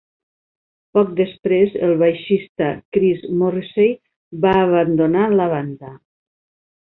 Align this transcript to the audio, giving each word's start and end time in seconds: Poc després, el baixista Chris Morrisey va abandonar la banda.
Poc 0.97 1.09
després, 1.19 1.75
el 1.87 1.93
baixista 2.03 2.69
Chris 2.97 3.27
Morrisey 3.41 3.93
va 4.47 4.55
abandonar 4.63 5.27
la 5.35 5.49
banda. 5.55 5.93